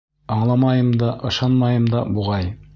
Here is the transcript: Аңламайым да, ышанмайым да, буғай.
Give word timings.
Аңламайым 0.35 0.89
да, 1.03 1.11
ышанмайым 1.31 1.89
да, 1.95 2.05
буғай. 2.19 2.53